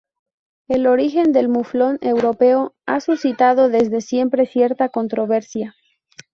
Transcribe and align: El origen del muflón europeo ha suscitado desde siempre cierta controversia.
El 0.67 0.87
origen 0.87 1.31
del 1.31 1.47
muflón 1.47 1.99
europeo 2.01 2.73
ha 2.87 3.01
suscitado 3.01 3.69
desde 3.69 4.01
siempre 4.01 4.47
cierta 4.47 4.89
controversia. 4.89 5.75